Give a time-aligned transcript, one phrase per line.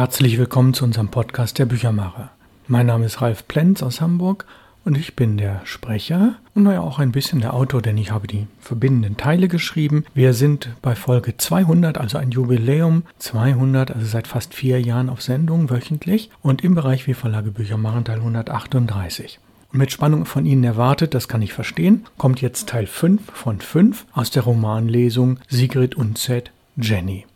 [0.00, 2.30] Herzlich willkommen zu unserem Podcast der Büchermacher.
[2.66, 4.46] Mein Name ist Ralf Plenz aus Hamburg
[4.82, 8.26] und ich bin der Sprecher und naja auch ein bisschen der Autor, denn ich habe
[8.26, 10.06] die verbindenden Teile geschrieben.
[10.14, 15.20] Wir sind bei Folge 200, also ein Jubiläum 200, also seit fast vier Jahren auf
[15.20, 19.38] Sendung wöchentlich und im Bereich Wir Verlage Bücher machen Teil 138.
[19.70, 23.60] Und mit Spannung von Ihnen erwartet, das kann ich verstehen, kommt jetzt Teil 5 von
[23.60, 27.26] 5 aus der Romanlesung Sigrid Unzett Jenny.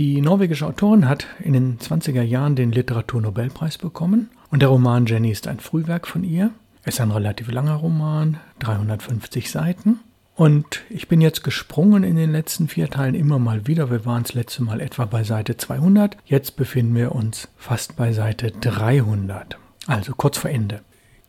[0.00, 5.30] Die norwegische Autorin hat in den 20er Jahren den Literaturnobelpreis bekommen und der Roman Jenny
[5.30, 6.52] ist ein Frühwerk von ihr.
[6.84, 10.00] Es ist ein relativ langer Roman, 350 Seiten.
[10.34, 13.90] Und ich bin jetzt gesprungen in den letzten vier Teilen immer mal wieder.
[13.90, 16.16] Wir waren das letzte Mal etwa bei Seite 200.
[16.24, 19.58] Jetzt befinden wir uns fast bei Seite 300.
[19.86, 20.80] Also kurz vor Ende.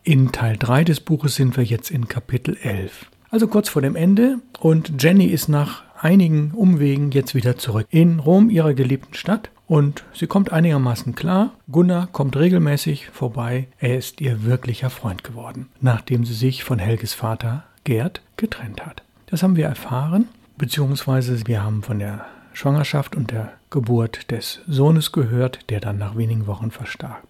[0.04, 3.08] In Teil 3 des Buches sind wir jetzt in Kapitel 11.
[3.32, 4.38] Also kurz vor dem Ende.
[4.62, 9.50] Und Jenny ist nach einigen Umwegen jetzt wieder zurück in Rom, ihrer geliebten Stadt.
[9.68, 11.52] Und sie kommt einigermaßen klar.
[11.72, 13.68] Gunnar kommt regelmäßig vorbei.
[13.80, 19.04] Er ist ihr wirklicher Freund geworden, nachdem sie sich von Helges Vater Gerd getrennt hat.
[19.28, 20.28] Das haben wir erfahren,
[20.58, 26.18] beziehungsweise wir haben von der Schwangerschaft und der Geburt des Sohnes gehört, der dann nach
[26.18, 27.24] wenigen Wochen verstarb.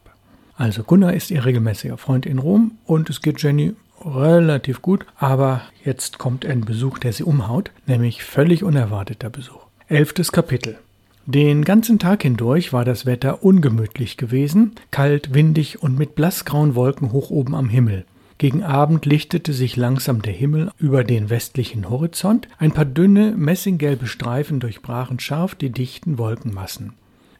[0.55, 5.61] Also Gunnar ist ihr regelmäßiger Freund in Rom und es geht Jenny relativ gut, aber
[5.83, 9.65] jetzt kommt ein Besuch, der sie umhaut, nämlich völlig unerwarteter Besuch.
[9.87, 10.77] Elftes Kapitel.
[11.25, 17.11] Den ganzen Tag hindurch war das Wetter ungemütlich gewesen, kalt, windig und mit blassgrauen Wolken
[17.11, 18.05] hoch oben am Himmel.
[18.39, 24.07] Gegen Abend lichtete sich langsam der Himmel über den westlichen Horizont, ein paar dünne, messinggelbe
[24.07, 26.93] Streifen durchbrachen scharf die dichten Wolkenmassen.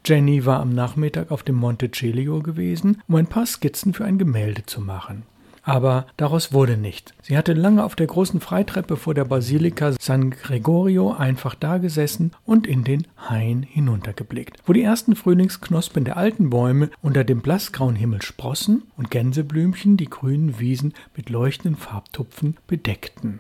[0.06, 4.20] Jenny war am Nachmittag auf dem Monte Celio gewesen, um ein paar Skizzen für ein
[4.20, 5.24] Gemälde zu machen.
[5.64, 7.14] Aber daraus wurde nichts.
[7.22, 12.66] Sie hatte lange auf der großen Freitreppe vor der Basilika San Gregorio einfach dagesessen und
[12.66, 18.22] in den Hain hinuntergeblickt, wo die ersten Frühlingsknospen der alten Bäume unter dem blassgrauen Himmel
[18.22, 23.40] sprossen und Gänseblümchen die grünen Wiesen mit leuchtenden Farbtupfen bedeckten.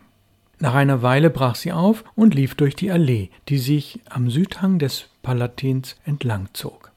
[0.59, 4.78] Nach einer Weile brach sie auf und lief durch die Allee, die sich am Südhang
[4.78, 6.91] des Palatins entlang zog.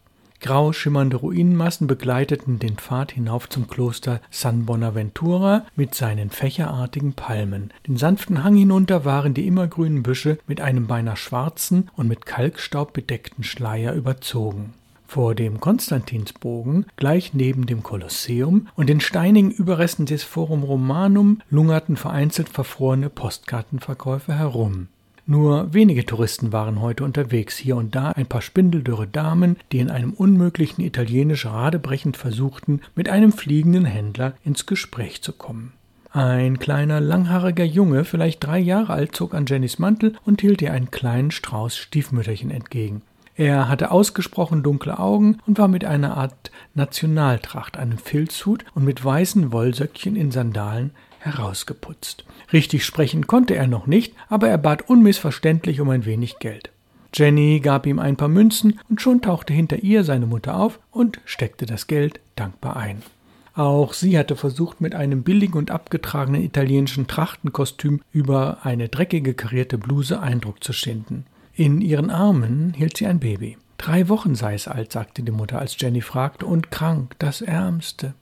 [0.45, 7.73] Grau schimmernde Ruinenmassen begleiteten den Pfad hinauf zum Kloster San Bonaventura mit seinen fächerartigen Palmen.
[7.89, 12.93] Den sanften Hang hinunter waren die immergrünen Büsche mit einem beinahe schwarzen und mit Kalkstaub
[12.93, 14.75] bedeckten Schleier überzogen.
[15.07, 21.97] Vor dem Konstantinsbogen, gleich neben dem Kolosseum und den steinigen Überresten des Forum Romanum lungerten
[21.97, 24.89] vereinzelt verfrorene Postkartenverkäufer herum.
[25.27, 29.91] Nur wenige Touristen waren heute unterwegs, hier und da ein paar spindeldürre Damen, die in
[29.91, 35.73] einem unmöglichen Italienisch radebrechend versuchten, mit einem fliegenden Händler ins Gespräch zu kommen.
[36.11, 40.73] Ein kleiner, langhaariger Junge, vielleicht drei Jahre alt, zog an Jennys Mantel und hielt ihr
[40.73, 43.01] einen kleinen Strauß Stiefmütterchen entgegen.
[43.35, 49.05] Er hatte ausgesprochen dunkle Augen und war mit einer Art Nationaltracht, einem Filzhut und mit
[49.05, 50.93] weißen Wollsöckchen in Sandalen
[51.25, 52.25] herausgeputzt.
[52.53, 56.71] Richtig sprechen konnte er noch nicht, aber er bat unmissverständlich um ein wenig Geld.
[57.15, 61.21] Jenny gab ihm ein paar Münzen und schon tauchte hinter ihr seine Mutter auf und
[61.25, 63.03] steckte das Geld dankbar ein.
[63.55, 69.79] Auch sie hatte versucht, mit einem billigen und abgetragenen italienischen Trachtenkostüm über eine dreckige karierte
[69.79, 71.25] Bluse Eindruck zu schinden.
[71.55, 73.57] In ihren Armen hielt sie ein Baby.
[73.79, 78.15] Drei Wochen sei es alt, sagte die Mutter, als Jenny fragte, und krank, das Ärmste.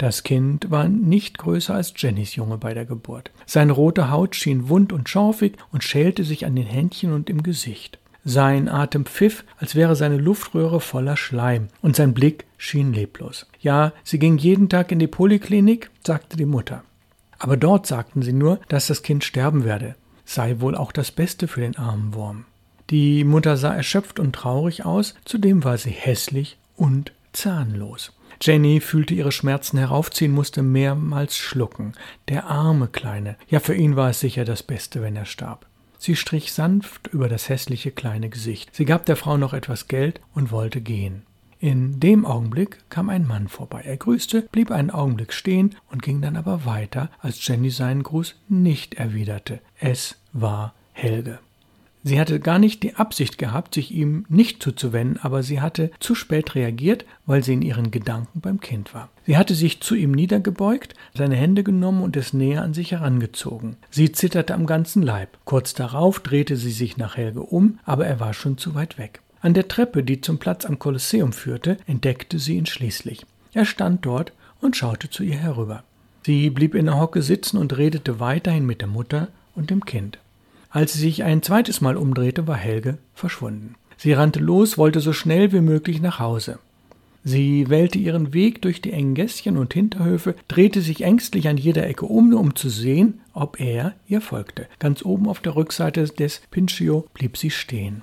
[0.00, 3.30] Das Kind war nicht größer als Jennys Junge bei der Geburt.
[3.44, 7.42] Seine rote Haut schien wund und schorfig und schälte sich an den Händchen und im
[7.42, 7.98] Gesicht.
[8.24, 13.46] Sein Atem pfiff, als wäre seine Luftröhre voller Schleim, und sein Blick schien leblos.
[13.60, 16.82] Ja, sie ging jeden Tag in die Poliklinik, sagte die Mutter.
[17.38, 21.46] Aber dort sagten sie nur, dass das Kind sterben werde, sei wohl auch das Beste
[21.46, 22.46] für den armen Wurm.
[22.88, 28.12] Die Mutter sah erschöpft und traurig aus, zudem war sie hässlich und zahnlos.
[28.42, 31.92] Jenny fühlte ihre Schmerzen heraufziehen, musste mehrmals schlucken.
[32.28, 33.36] Der arme Kleine.
[33.48, 35.66] Ja, für ihn war es sicher das Beste, wenn er starb.
[35.98, 38.74] Sie strich sanft über das hässliche kleine Gesicht.
[38.74, 41.26] Sie gab der Frau noch etwas Geld und wollte gehen.
[41.58, 43.82] In dem Augenblick kam ein Mann vorbei.
[43.84, 48.36] Er grüßte, blieb einen Augenblick stehen und ging dann aber weiter, als Jenny seinen Gruß
[48.48, 49.60] nicht erwiderte.
[49.78, 51.38] Es war Helge.
[52.02, 56.14] Sie hatte gar nicht die Absicht gehabt, sich ihm nicht zuzuwenden, aber sie hatte zu
[56.14, 59.10] spät reagiert, weil sie in ihren Gedanken beim Kind war.
[59.26, 63.76] Sie hatte sich zu ihm niedergebeugt, seine Hände genommen und es näher an sich herangezogen.
[63.90, 65.36] Sie zitterte am ganzen Leib.
[65.44, 69.20] Kurz darauf drehte sie sich nach Helge um, aber er war schon zu weit weg.
[69.42, 73.26] An der Treppe, die zum Platz am Kolosseum führte, entdeckte sie ihn schließlich.
[73.52, 75.82] Er stand dort und schaute zu ihr herüber.
[76.24, 80.18] Sie blieb in der Hocke sitzen und redete weiterhin mit der Mutter und dem Kind.
[80.70, 83.74] Als sie sich ein zweites Mal umdrehte, war Helge verschwunden.
[83.96, 86.58] Sie rannte los, wollte so schnell wie möglich nach Hause.
[87.22, 91.86] Sie wählte ihren Weg durch die engen Gässchen und Hinterhöfe, drehte sich ängstlich an jeder
[91.86, 94.68] Ecke um, nur um zu sehen, ob er ihr folgte.
[94.78, 98.02] Ganz oben auf der Rückseite des Pincio blieb sie stehen.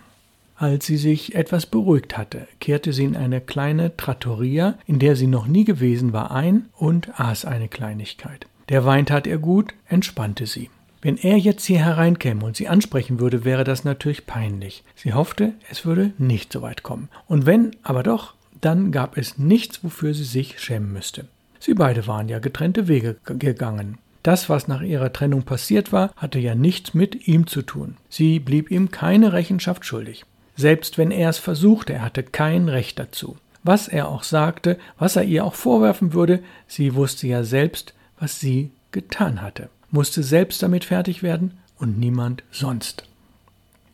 [0.55, 5.27] Als sie sich etwas beruhigt hatte, kehrte sie in eine kleine Trattoria, in der sie
[5.27, 8.47] noch nie gewesen war, ein und aß eine Kleinigkeit.
[8.69, 10.69] Der Wein tat ihr gut, entspannte sie.
[11.01, 14.83] Wenn er jetzt hier hereinkäme und sie ansprechen würde, wäre das natürlich peinlich.
[14.95, 17.09] Sie hoffte, es würde nicht so weit kommen.
[17.27, 21.25] Und wenn aber doch, dann gab es nichts, wofür sie sich schämen müsste.
[21.59, 23.97] Sie beide waren ja getrennte Wege gegangen.
[24.23, 27.97] Das, was nach ihrer Trennung passiert war, hatte ja nichts mit ihm zu tun.
[28.09, 30.25] Sie blieb ihm keine Rechenschaft schuldig.
[30.55, 33.37] Selbst wenn er es versuchte, er hatte kein Recht dazu.
[33.63, 38.39] Was er auch sagte, was er ihr auch vorwerfen würde, sie wusste ja selbst, was
[38.39, 43.03] sie getan hatte, musste selbst damit fertig werden und niemand sonst.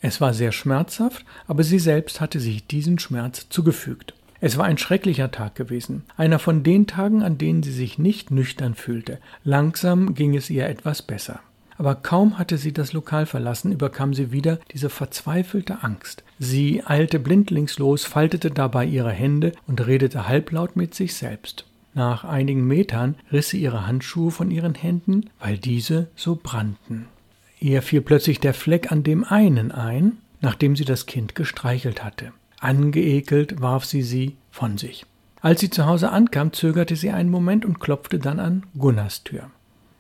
[0.02, 4.14] Es war sehr schmerzhaft, aber sie selbst hatte sich diesen Schmerz zugefügt.
[4.42, 8.30] Es war ein schrecklicher Tag gewesen, einer von den Tagen, an denen sie sich nicht
[8.30, 9.20] nüchtern fühlte.
[9.46, 11.40] Langsam ging es ihr etwas besser.
[11.78, 16.24] Aber kaum hatte sie das Lokal verlassen, überkam sie wieder diese verzweifelte Angst.
[16.40, 21.66] Sie eilte blindlings los, faltete dabei ihre Hände und redete halblaut mit sich selbst.
[21.94, 27.06] Nach einigen Metern riss sie ihre Handschuhe von ihren Händen, weil diese so brannten.
[27.60, 32.34] Ihr fiel plötzlich der Fleck an dem einen ein, nachdem sie das Kind gestreichelt hatte.
[32.60, 35.06] Angeekelt warf sie sie von sich.
[35.42, 39.50] Als sie zu Hause ankam, zögerte sie einen Moment und klopfte dann an Gunnars Tür.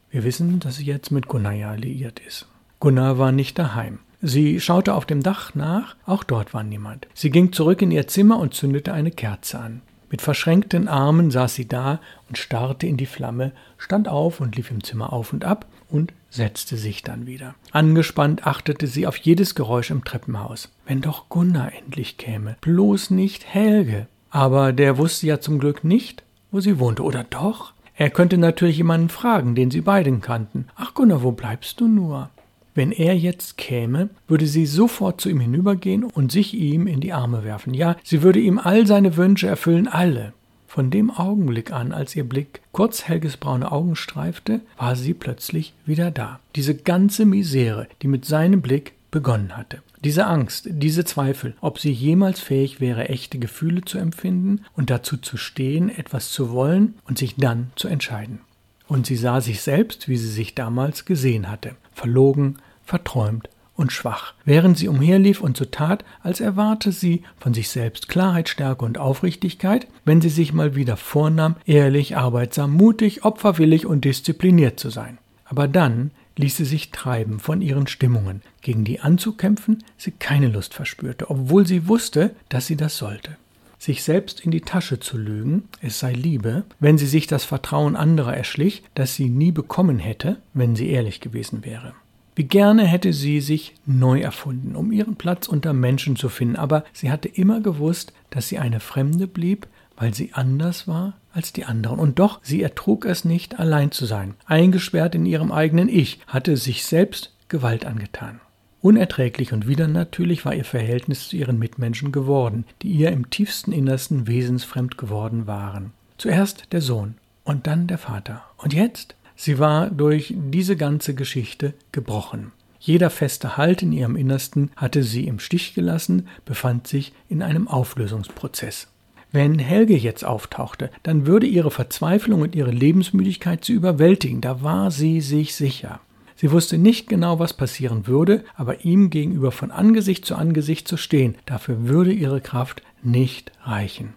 [0.09, 2.47] Wir wissen, dass sie jetzt mit Gunnar ja liiert ist.
[2.79, 3.99] Gunnar war nicht daheim.
[4.21, 7.07] Sie schaute auf dem Dach nach, auch dort war niemand.
[7.13, 9.81] Sie ging zurück in ihr Zimmer und zündete eine Kerze an.
[10.13, 11.99] Mit verschränkten Armen saß sie da
[12.29, 16.13] und starrte in die Flamme, stand auf und lief im Zimmer auf und ab und
[16.29, 17.55] setzte sich dann wieder.
[17.71, 20.69] Angespannt achtete sie auf jedes Geräusch im Treppenhaus.
[20.85, 24.05] Wenn doch Gunnar endlich käme, bloß nicht Helge.
[24.29, 26.21] Aber der wusste ja zum Glück nicht,
[26.51, 27.73] wo sie wohnte, oder doch?
[27.95, 30.67] Er könnte natürlich jemanden fragen, den sie beiden kannten.
[30.75, 32.29] Ach Gunnar, wo bleibst du nur?
[32.75, 37.13] Wenn er jetzt käme, würde sie sofort zu ihm hinübergehen und sich ihm in die
[37.13, 37.73] Arme werfen.
[37.73, 40.33] Ja, sie würde ihm all seine Wünsche erfüllen, alle.
[40.67, 45.73] Von dem Augenblick an, als ihr Blick kurz Helges braune Augen streifte, war sie plötzlich
[45.85, 46.39] wieder da.
[46.55, 49.83] Diese ganze Misere, die mit seinem Blick begonnen hatte.
[50.03, 55.17] Diese Angst, diese Zweifel, ob sie jemals fähig wäre, echte Gefühle zu empfinden und dazu
[55.17, 58.39] zu stehen, etwas zu wollen und sich dann zu entscheiden.
[58.87, 64.33] Und sie sah sich selbst, wie sie sich damals gesehen hatte verlogen, verträumt und schwach,
[64.45, 68.97] während sie umherlief und so tat, als erwarte sie von sich selbst Klarheit, Stärke und
[68.97, 75.17] Aufrichtigkeit, wenn sie sich mal wieder vornahm, ehrlich, arbeitsam, mutig, opferwillig und diszipliniert zu sein.
[75.45, 80.73] Aber dann ließ sie sich treiben von ihren Stimmungen, gegen die anzukämpfen sie keine Lust
[80.73, 83.37] verspürte, obwohl sie wusste, dass sie das sollte
[83.83, 87.97] sich selbst in die Tasche zu lügen, es sei Liebe, wenn sie sich das Vertrauen
[87.97, 91.93] anderer erschlich, das sie nie bekommen hätte, wenn sie ehrlich gewesen wäre.
[92.35, 96.85] Wie gerne hätte sie sich neu erfunden, um ihren Platz unter Menschen zu finden, aber
[96.93, 101.65] sie hatte immer gewusst, dass sie eine Fremde blieb, weil sie anders war als die
[101.65, 101.99] anderen.
[101.99, 104.33] Und doch, sie ertrug es nicht, allein zu sein.
[104.45, 108.39] Eingesperrt in ihrem eigenen Ich, hatte sich selbst Gewalt angetan.
[108.83, 114.27] Unerträglich und widernatürlich war ihr Verhältnis zu ihren Mitmenschen geworden, die ihr im tiefsten Innersten
[114.27, 115.93] wesensfremd geworden waren.
[116.17, 117.15] Zuerst der Sohn
[117.45, 118.43] und dann der Vater.
[118.57, 119.15] Und jetzt?
[119.37, 122.51] Sie war durch diese ganze Geschichte gebrochen.
[122.77, 127.69] Jeder feste Halt in ihrem Innersten hatte sie im Stich gelassen, befand sich in einem
[127.69, 128.89] Auflösungsprozess.
[129.31, 134.91] Wenn Helge jetzt auftauchte, dann würde ihre Verzweiflung und ihre Lebensmüdigkeit sie überwältigen, da war
[134.91, 136.01] sie sich sicher.
[136.43, 140.97] Sie wusste nicht genau, was passieren würde, aber ihm gegenüber von Angesicht zu Angesicht zu
[140.97, 144.15] stehen, dafür würde ihre Kraft nicht reichen.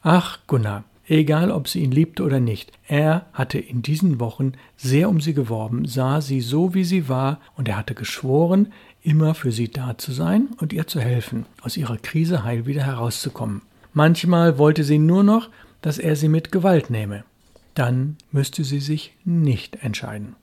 [0.00, 5.08] Ach, Gunnar, egal ob sie ihn liebte oder nicht, er hatte in diesen Wochen sehr
[5.08, 8.72] um sie geworben, sah sie so, wie sie war, und er hatte geschworen,
[9.02, 12.84] immer für sie da zu sein und ihr zu helfen, aus ihrer Krise heil wieder
[12.84, 13.62] herauszukommen.
[13.92, 15.50] Manchmal wollte sie nur noch,
[15.82, 17.24] dass er sie mit Gewalt nehme.
[17.74, 20.36] Dann müsste sie sich nicht entscheiden.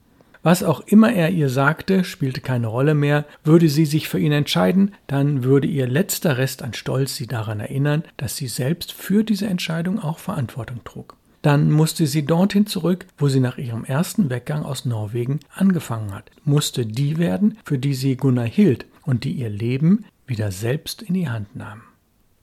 [0.46, 3.24] Was auch immer er ihr sagte, spielte keine Rolle mehr.
[3.42, 7.58] Würde sie sich für ihn entscheiden, dann würde ihr letzter Rest an Stolz sie daran
[7.58, 11.16] erinnern, dass sie selbst für diese Entscheidung auch Verantwortung trug.
[11.42, 16.30] Dann musste sie dorthin zurück, wo sie nach ihrem ersten Weggang aus Norwegen angefangen hat,
[16.44, 21.14] musste die werden, für die sie Gunnar hielt und die ihr Leben wieder selbst in
[21.14, 21.82] die Hand nahm.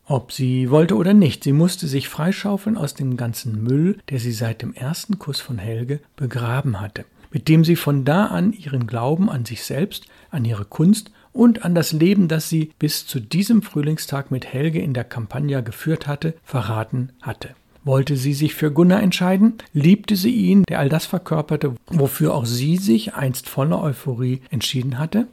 [0.08, 4.34] Ob sie wollte oder nicht, sie musste sich freischaufeln aus dem ganzen Müll, der sie
[4.34, 8.88] seit dem ersten Kuss von Helge begraben hatte mit dem sie von da an ihren
[8.88, 13.20] Glauben an sich selbst, an ihre Kunst und an das Leben, das sie bis zu
[13.20, 17.50] diesem Frühlingstag mit Helge in der Campagna geführt hatte, verraten hatte.
[17.84, 19.56] Wollte sie sich für Gunnar entscheiden?
[19.74, 25.00] Liebte sie ihn, der all das verkörperte, wofür auch sie sich einst voller Euphorie entschieden
[25.00, 25.28] hatte?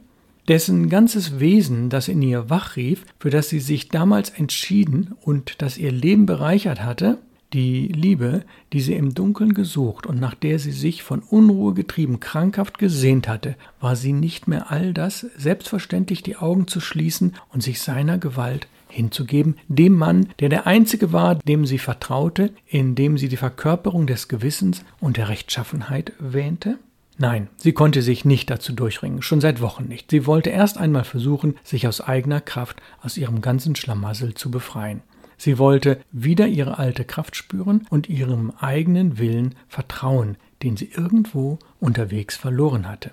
[0.47, 5.77] Dessen ganzes Wesen, das in ihr wachrief, für das sie sich damals entschieden und das
[5.77, 7.19] ihr Leben bereichert hatte?
[7.53, 12.21] Die Liebe, die sie im Dunkeln gesucht und nach der sie sich von Unruhe getrieben
[12.21, 17.61] krankhaft gesehnt hatte, war sie nicht mehr all das, selbstverständlich die Augen zu schließen und
[17.61, 23.17] sich seiner Gewalt hinzugeben, dem Mann, der der Einzige war, dem sie vertraute, in dem
[23.17, 26.77] sie die Verkörperung des Gewissens und der Rechtschaffenheit wähnte?
[27.17, 30.09] Nein, sie konnte sich nicht dazu durchringen, schon seit Wochen nicht.
[30.09, 35.01] Sie wollte erst einmal versuchen, sich aus eigener Kraft aus ihrem ganzen Schlamassel zu befreien.
[35.41, 41.57] Sie wollte wieder ihre alte Kraft spüren und ihrem eigenen Willen vertrauen, den sie irgendwo
[41.79, 43.09] unterwegs verloren hatte.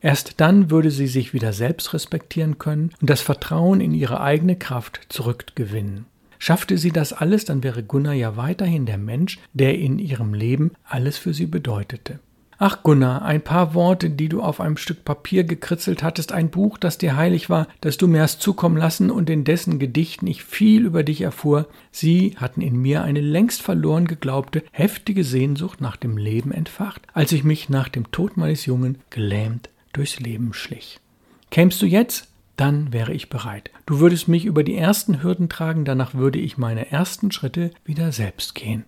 [0.00, 4.54] Erst dann würde sie sich wieder selbst respektieren können und das Vertrauen in ihre eigene
[4.54, 6.06] Kraft zurückgewinnen.
[6.38, 10.70] Schaffte sie das alles, dann wäre Gunnar ja weiterhin der Mensch, der in ihrem Leben
[10.84, 12.20] alles für sie bedeutete.
[12.64, 16.78] Ach Gunnar, ein paar Worte, die du auf einem Stück Papier gekritzelt hattest, ein Buch,
[16.78, 20.44] das dir heilig war, das du mir hast zukommen lassen und in dessen Gedichten ich
[20.44, 25.96] viel über dich erfuhr, sie hatten in mir eine längst verloren geglaubte, heftige Sehnsucht nach
[25.96, 31.00] dem Leben entfacht, als ich mich nach dem Tod meines Jungen gelähmt durchs Leben schlich.
[31.50, 32.28] Kämst du jetzt?
[32.54, 33.72] Dann wäre ich bereit.
[33.86, 38.12] Du würdest mich über die ersten Hürden tragen, danach würde ich meine ersten Schritte wieder
[38.12, 38.84] selbst gehen.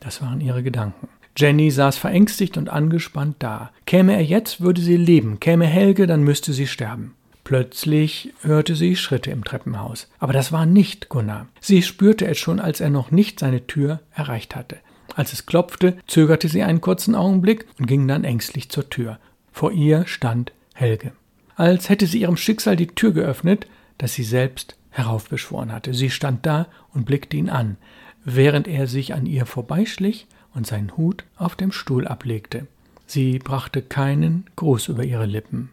[0.00, 1.08] Das waren ihre Gedanken.
[1.36, 3.70] Jenny saß verängstigt und angespannt da.
[3.84, 7.14] Käme er jetzt, würde sie leben, käme Helge, dann müsste sie sterben.
[7.44, 10.08] Plötzlich hörte sie Schritte im Treppenhaus.
[10.18, 11.46] Aber das war nicht Gunnar.
[11.60, 14.78] Sie spürte es schon, als er noch nicht seine Tür erreicht hatte.
[15.14, 19.18] Als es klopfte, zögerte sie einen kurzen Augenblick und ging dann ängstlich zur Tür.
[19.52, 21.12] Vor ihr stand Helge.
[21.54, 23.66] Als hätte sie ihrem Schicksal die Tür geöffnet,
[23.98, 25.94] das sie selbst heraufbeschworen hatte.
[25.94, 27.76] Sie stand da und blickte ihn an,
[28.24, 30.26] während er sich an ihr vorbeischlich
[30.56, 32.66] und seinen Hut auf dem Stuhl ablegte.
[33.06, 35.70] Sie brachte keinen Gruß über ihre Lippen.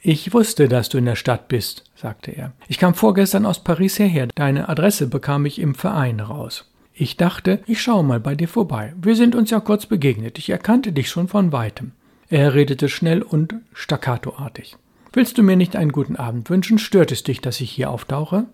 [0.00, 2.52] Ich wusste, dass du in der Stadt bist, sagte er.
[2.68, 4.28] Ich kam vorgestern aus Paris hierher.
[4.34, 6.70] Deine Adresse bekam ich im Verein raus.
[6.94, 8.94] Ich dachte, ich schaue mal bei dir vorbei.
[9.00, 10.38] Wir sind uns ja kurz begegnet.
[10.38, 11.92] Ich erkannte dich schon von weitem.
[12.30, 14.76] Er redete schnell und staccatoartig.
[15.12, 16.78] Willst du mir nicht einen guten Abend wünschen?
[16.78, 18.46] Stört es dich, dass ich hier auftauche?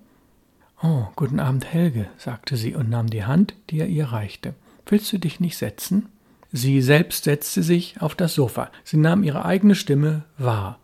[0.83, 4.55] Oh, guten Abend, Helge, sagte sie und nahm die Hand, die er ihr reichte.
[4.87, 6.09] Willst du dich nicht setzen?
[6.52, 8.71] Sie selbst setzte sich auf das Sofa.
[8.85, 10.78] Sie nahm ihre eigene Stimme wahr.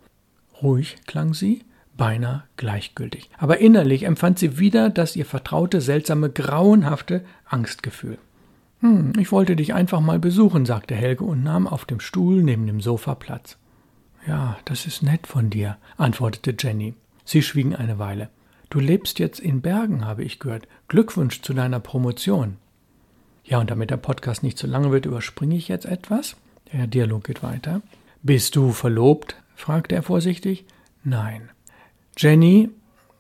[0.61, 1.63] Ruhig klang sie,
[1.97, 3.31] beinahe gleichgültig.
[3.39, 8.19] Aber innerlich empfand sie wieder das ihr vertraute, seltsame, grauenhafte Angstgefühl.
[8.81, 12.67] Hm, ich wollte dich einfach mal besuchen, sagte Helge und nahm auf dem Stuhl neben
[12.67, 13.57] dem Sofa Platz.
[14.27, 16.95] Ja, das ist nett von dir, antwortete Jenny.
[17.25, 18.31] Sie schwiegen eine Weile.
[18.69, 20.67] Du lebst jetzt in Bergen, habe ich gehört.
[20.89, 22.57] Glückwunsch zu deiner Promotion.
[23.45, 26.37] Ja, und damit der Podcast nicht zu lange wird, überspringe ich jetzt etwas.
[26.73, 27.83] Der Dialog geht weiter.
[28.23, 29.37] Bist du verlobt?
[29.57, 30.65] fragte er vorsichtig.
[31.05, 31.51] Nein.
[32.17, 32.71] Jenny,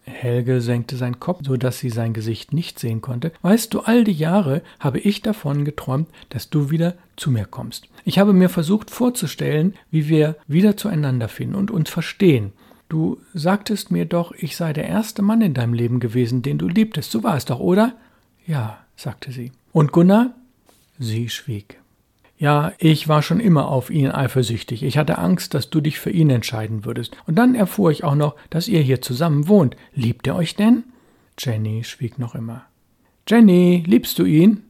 [0.04, 3.32] Helge senkte seinen Kopf, so dass sie sein Gesicht nicht sehen konnte.
[3.42, 7.88] Weißt du, all die Jahre habe ich davon geträumt, dass du wieder zu mir kommst.
[8.04, 12.52] Ich habe mir versucht vorzustellen, wie wir wieder zueinander finden und uns verstehen.
[12.88, 16.68] Du sagtest mir doch, ich sei der erste Mann in deinem Leben gewesen, den du
[16.68, 17.10] liebtest.
[17.10, 17.94] So war es doch, oder?
[18.46, 19.52] Ja, sagte sie.
[19.72, 20.34] Und Gunnar?
[20.98, 21.78] Sie schwieg.
[22.36, 24.82] Ja, ich war schon immer auf ihn eifersüchtig.
[24.82, 27.16] Ich hatte Angst, dass du dich für ihn entscheiden würdest.
[27.26, 29.76] Und dann erfuhr ich auch noch, dass ihr hier zusammen wohnt.
[29.94, 30.84] Liebt ihr euch denn?
[31.38, 32.64] Jenny schwieg noch immer.
[33.28, 34.64] Jenny, liebst du ihn?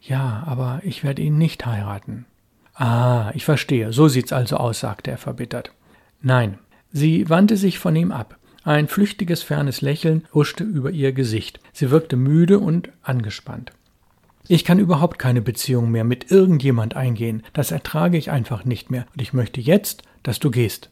[0.00, 2.24] Ja, aber ich werde ihn nicht heiraten.
[2.74, 3.92] Ah, ich verstehe.
[3.92, 5.72] So sieht's also aus, sagte er verbittert.
[6.22, 6.58] Nein.
[6.90, 8.38] Sie wandte sich von ihm ab.
[8.64, 11.60] Ein flüchtiges, fernes Lächeln huschte über ihr Gesicht.
[11.72, 13.72] Sie wirkte müde und angespannt.
[14.50, 17.42] Ich kann überhaupt keine Beziehung mehr mit irgendjemand eingehen.
[17.52, 19.06] Das ertrage ich einfach nicht mehr.
[19.12, 20.90] Und ich möchte jetzt, dass du gehst.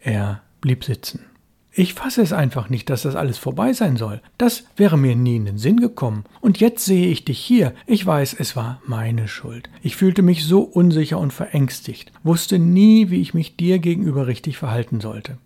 [0.00, 1.24] Er blieb sitzen.
[1.70, 4.20] Ich fasse es einfach nicht, dass das alles vorbei sein soll.
[4.38, 6.24] Das wäre mir nie in den Sinn gekommen.
[6.40, 7.72] Und jetzt sehe ich dich hier.
[7.86, 9.70] Ich weiß, es war meine Schuld.
[9.80, 14.58] Ich fühlte mich so unsicher und verängstigt, wusste nie, wie ich mich dir gegenüber richtig
[14.58, 15.38] verhalten sollte.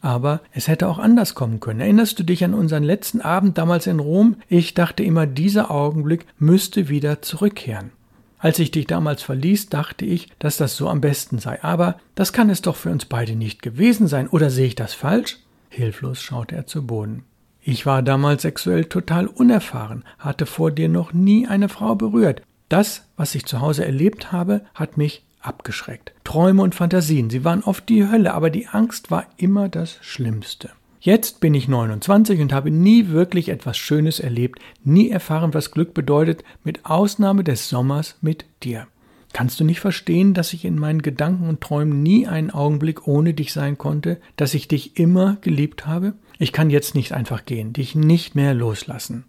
[0.00, 1.80] Aber es hätte auch anders kommen können.
[1.80, 4.36] Erinnerst du dich an unseren letzten Abend damals in Rom?
[4.48, 7.90] Ich dachte immer, dieser Augenblick müsste wieder zurückkehren.
[8.38, 11.62] Als ich dich damals verließ, dachte ich, dass das so am besten sei.
[11.62, 14.28] Aber das kann es doch für uns beide nicht gewesen sein.
[14.28, 15.38] Oder sehe ich das falsch?
[15.68, 17.24] Hilflos schaute er zu Boden.
[17.60, 22.42] Ich war damals sexuell total unerfahren, hatte vor dir noch nie eine Frau berührt.
[22.68, 26.12] Das, was ich zu Hause erlebt habe, hat mich abgeschreckt.
[26.28, 30.68] Träume und Fantasien, sie waren oft die Hölle, aber die Angst war immer das Schlimmste.
[31.00, 35.94] Jetzt bin ich 29 und habe nie wirklich etwas Schönes erlebt, nie erfahren, was Glück
[35.94, 38.88] bedeutet, mit Ausnahme des Sommers mit dir.
[39.32, 43.32] Kannst du nicht verstehen, dass ich in meinen Gedanken und Träumen nie einen Augenblick ohne
[43.32, 46.12] dich sein konnte, dass ich dich immer geliebt habe?
[46.38, 49.24] Ich kann jetzt nicht einfach gehen, dich nicht mehr loslassen.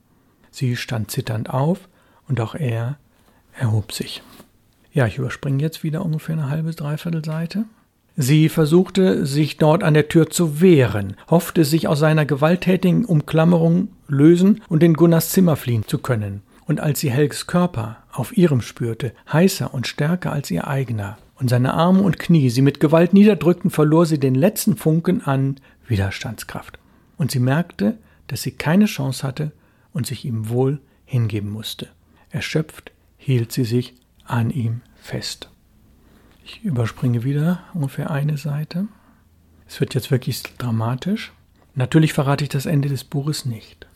[0.51, 1.87] Sie stand zitternd auf,
[2.27, 2.97] und auch er
[3.53, 4.21] erhob sich.
[4.91, 7.65] Ja, ich überspringe jetzt wieder ungefähr eine halbe, dreiviertel Seite.
[8.15, 13.89] Sie versuchte, sich dort an der Tür zu wehren, hoffte, sich aus seiner gewalttätigen Umklammerung
[14.07, 16.41] lösen und in Gunnars Zimmer fliehen zu können.
[16.65, 21.49] Und als sie Helges Körper auf ihrem spürte, heißer und stärker als ihr eigener, und
[21.49, 25.55] seine Arme und Knie sie mit Gewalt niederdrückten, verlor sie den letzten Funken an
[25.87, 26.77] Widerstandskraft.
[27.17, 29.51] Und sie merkte, dass sie keine Chance hatte
[29.93, 31.87] und sich ihm wohl hingeben musste.
[32.29, 33.95] Erschöpft hielt sie sich
[34.29, 35.49] an ihm fest.
[36.43, 38.87] Ich überspringe wieder ungefähr eine Seite.
[39.67, 41.31] Es wird jetzt wirklich dramatisch.
[41.75, 43.87] Natürlich verrate ich das Ende des Buches nicht.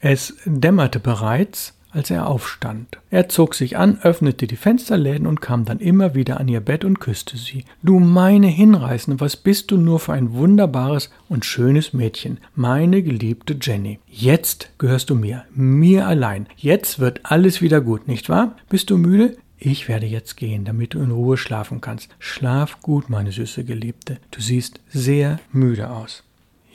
[0.00, 2.98] Es dämmerte bereits, als er aufstand.
[3.10, 6.84] Er zog sich an, öffnete die Fensterläden und kam dann immer wieder an ihr Bett
[6.84, 7.64] und küsste sie.
[7.82, 13.56] Du meine Hinreißende, was bist du nur für ein wunderbares und schönes Mädchen, meine geliebte
[13.60, 13.98] Jenny.
[14.06, 16.46] Jetzt gehörst du mir, mir allein.
[16.56, 18.56] Jetzt wird alles wieder gut, nicht wahr?
[18.68, 19.36] Bist du müde?
[19.62, 22.08] Ich werde jetzt gehen, damit du in Ruhe schlafen kannst.
[22.18, 24.16] Schlaf gut, meine süße Geliebte.
[24.30, 26.24] Du siehst sehr müde aus.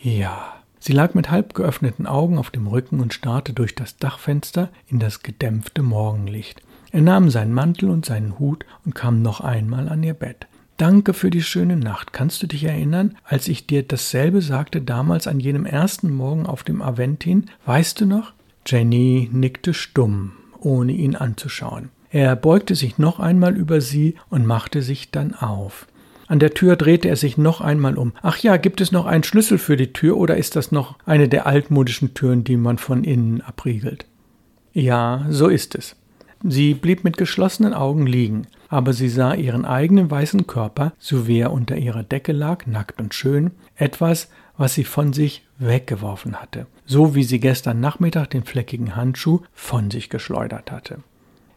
[0.04, 0.54] Ja.
[0.80, 5.00] Sie lag mit halb geöffneten Augen auf dem Rücken und starrte durch das Dachfenster in
[5.00, 6.62] das gedämpfte Morgenlicht.
[6.92, 10.46] Er nahm seinen Mantel und seinen Hut und kam noch einmal an ihr Bett.
[10.78, 12.14] Danke für die schöne Nacht.
[12.14, 16.62] Kannst du dich erinnern, als ich dir dasselbe sagte damals an jenem ersten Morgen auf
[16.64, 17.50] dem Aventin?
[17.66, 18.34] Weißt du noch?
[18.68, 21.90] Jenny nickte stumm, ohne ihn anzuschauen.
[22.16, 25.86] Er beugte sich noch einmal über sie und machte sich dann auf.
[26.28, 28.14] An der Tür drehte er sich noch einmal um.
[28.22, 31.28] Ach ja, gibt es noch einen Schlüssel für die Tür oder ist das noch eine
[31.28, 34.06] der altmodischen Türen, die man von innen abriegelt?
[34.72, 35.98] Ja, so ist es.
[36.42, 41.40] Sie blieb mit geschlossenen Augen liegen, aber sie sah ihren eigenen weißen Körper, so wie
[41.40, 46.66] er unter ihrer Decke lag, nackt und schön, etwas, was sie von sich weggeworfen hatte,
[46.86, 51.00] so wie sie gestern Nachmittag den fleckigen Handschuh von sich geschleudert hatte.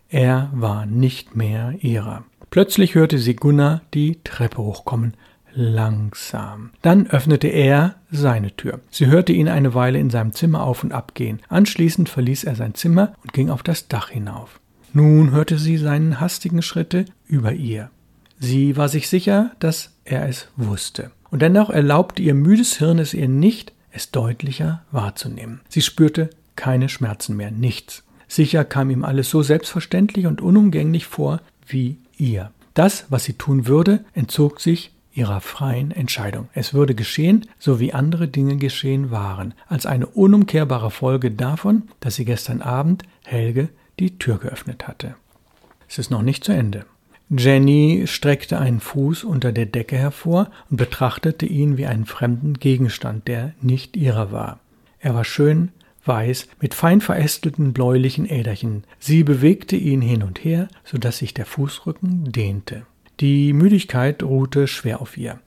[0.09, 2.25] Er war nicht mehr ihrer.
[2.51, 5.14] Plötzlich hörte sie Gunnar die Treppe hochkommen.
[5.53, 6.71] Langsam.
[6.83, 8.81] Dann öffnete er seine Tür.
[8.90, 11.40] Sie hörte ihn eine Weile in seinem Zimmer auf und ab gehen.
[11.49, 14.61] Anschließend verließ er sein Zimmer und ging auf das Dach hinauf.
[14.92, 17.90] Nun hörte sie seinen hastigen Schritte über ihr.
[18.38, 21.11] Sie war sich sicher, dass er es wusste.
[21.31, 25.61] Und dennoch erlaubte ihr müdes Hirn es ihr nicht, es deutlicher wahrzunehmen.
[25.68, 28.05] Sie spürte keine Schmerzen mehr, nichts.
[28.28, 32.52] Sicher kam ihm alles so selbstverständlich und unumgänglich vor wie ihr.
[32.74, 36.48] Das, was sie tun würde, entzog sich ihrer freien Entscheidung.
[36.54, 42.14] Es würde geschehen, so wie andere Dinge geschehen waren, als eine unumkehrbare Folge davon, dass
[42.14, 45.16] sie gestern Abend Helge die Tür geöffnet hatte.
[45.88, 46.84] Es ist noch nicht zu Ende.
[47.30, 53.26] Jenny streckte einen Fuß unter der Decke hervor und betrachtete ihn wie einen fremden Gegenstand,
[53.26, 54.60] der nicht ihrer war.
[55.00, 55.70] Er war schön,
[56.09, 58.85] weiß mit fein verästelten bläulichen Äderchen.
[58.99, 62.87] Sie bewegte ihn hin und her, so dass sich der Fußrücken dehnte.
[63.21, 65.38] Die Müdigkeit ruhte schwer auf ihr.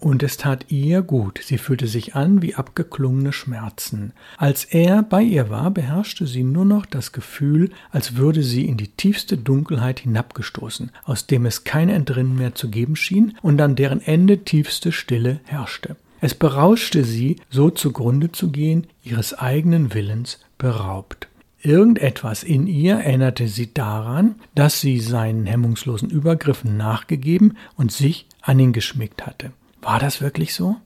[0.00, 4.12] Und es tat ihr gut, sie fühlte sich an wie abgeklungene Schmerzen.
[4.38, 8.78] Als er bei ihr war, beherrschte sie nur noch das Gefühl, als würde sie in
[8.78, 13.76] die tiefste Dunkelheit hinabgestoßen, aus dem es kein Entrinnen mehr zu geben schien und an
[13.76, 15.96] deren Ende tiefste Stille herrschte.
[16.20, 21.28] Es berauschte sie, so zugrunde zu gehen, ihres eigenen Willens beraubt.
[21.62, 28.58] Irgendetwas in ihr erinnerte sie daran, dass sie seinen hemmungslosen Übergriffen nachgegeben und sich an
[28.58, 29.52] ihn geschmickt hatte.
[29.82, 30.76] War das wirklich so?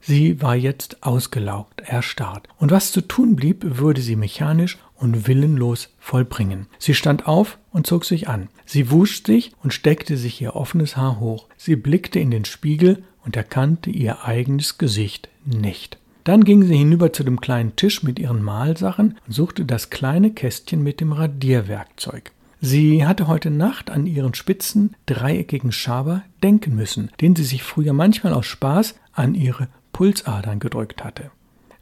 [0.00, 5.94] Sie war jetzt ausgelaugt, erstarrt, und was zu tun blieb, würde sie mechanisch und willenlos
[5.98, 6.66] vollbringen.
[6.78, 8.48] Sie stand auf und zog sich an.
[8.66, 11.46] Sie wusch sich und steckte sich ihr offenes Haar hoch.
[11.56, 15.98] Sie blickte in den Spiegel und erkannte ihr eigenes Gesicht nicht.
[16.24, 20.30] Dann ging sie hinüber zu dem kleinen Tisch mit ihren Malsachen und suchte das kleine
[20.30, 22.32] Kästchen mit dem Radierwerkzeug.
[22.60, 27.92] Sie hatte heute Nacht an ihren spitzen, dreieckigen Schaber denken müssen, den sie sich früher
[27.92, 31.30] manchmal aus Spaß an ihre Pulsadern gedrückt hatte.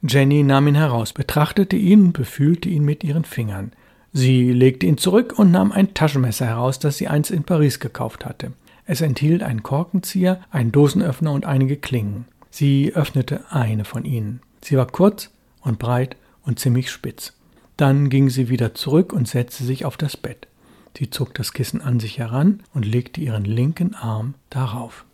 [0.03, 3.71] Jenny nahm ihn heraus, betrachtete ihn und befühlte ihn mit ihren Fingern.
[4.13, 8.27] Sie legte ihn zurück und nahm ein Taschenmesser heraus, das sie einst in Paris gekauft
[8.27, 8.53] hatte.
[8.85, 12.27] Es enthielt einen Korkenzieher, einen Dosenöffner und einige Klingen.
[12.51, 14.41] Sie öffnete eine von ihnen.
[14.63, 15.31] Sie war kurz
[15.63, 17.35] und breit und ziemlich spitz.
[17.77, 20.49] Dann ging sie wieder zurück und setzte sich auf das Bett.
[20.97, 25.05] Sie zog das Kissen an sich heran und legte ihren linken Arm darauf.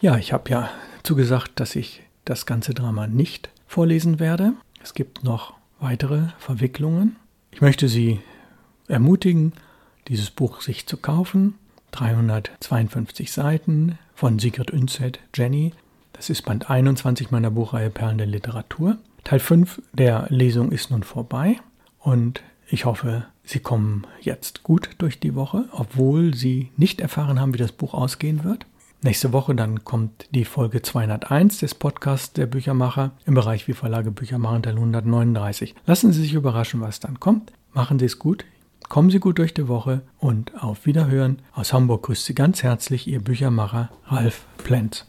[0.00, 0.70] Ja, ich habe ja
[1.02, 4.54] zugesagt, dass ich das ganze Drama nicht vorlesen werde.
[4.82, 7.16] Es gibt noch weitere Verwicklungen.
[7.52, 8.20] Ich möchte Sie
[8.88, 9.52] ermutigen,
[10.08, 11.54] dieses Buch sich zu kaufen.
[11.92, 15.72] 352 Seiten von Sigrid Unzet, Jenny.
[16.12, 18.98] Das ist Band 21 meiner Buchreihe Perlen der Literatur.
[19.24, 21.56] Teil 5 der Lesung ist nun vorbei
[21.98, 27.54] und ich hoffe, Sie kommen jetzt gut durch die Woche, obwohl Sie nicht erfahren haben,
[27.54, 28.66] wie das Buch ausgehen wird.
[29.00, 34.10] Nächste Woche dann kommt die Folge 201 des Podcasts der Büchermacher im Bereich Wie Verlage
[34.10, 35.76] Bücher machen, Teil 139.
[35.86, 37.52] Lassen Sie sich überraschen, was dann kommt.
[37.72, 38.44] Machen Sie es gut.
[38.88, 41.42] Kommen Sie gut durch die Woche und auf Wiederhören.
[41.52, 45.06] Aus Hamburg grüßt Sie ganz herzlich Ihr Büchermacher Ralf Plenz.